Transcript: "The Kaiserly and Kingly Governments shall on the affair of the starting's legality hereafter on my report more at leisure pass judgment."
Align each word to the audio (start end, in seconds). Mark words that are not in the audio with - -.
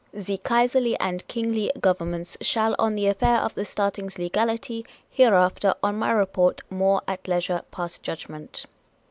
"The 0.25 0.37
Kaiserly 0.39 0.97
and 0.99 1.27
Kingly 1.27 1.71
Governments 1.79 2.35
shall 2.41 2.75
on 2.79 2.95
the 2.95 3.05
affair 3.05 3.37
of 3.37 3.53
the 3.53 3.63
starting's 3.63 4.17
legality 4.17 4.83
hereafter 5.11 5.75
on 5.83 5.95
my 5.99 6.09
report 6.09 6.61
more 6.71 7.03
at 7.07 7.27
leisure 7.27 7.61
pass 7.69 7.99
judgment." 7.99 8.65